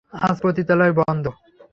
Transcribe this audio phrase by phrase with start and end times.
[0.21, 1.25] আজ পতিতালয় বন্ধ।